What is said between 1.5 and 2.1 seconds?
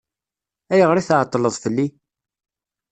fell-i?